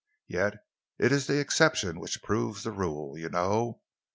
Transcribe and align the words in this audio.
Yet 0.27 0.65
it 0.97 1.11
is 1.11 1.27
the 1.27 1.39
exception 1.39 1.99
which 1.99 2.23
proves 2.23 2.63
the 2.63 2.71
rule, 2.71 3.15
you 3.19 3.29
know. 3.29 3.81